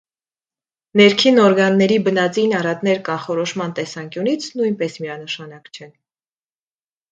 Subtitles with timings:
[1.01, 5.97] Ներքին օրգանների բնածին արատներ կանխորոշման տեսանկյունից նույնպես միանշանակ չեն։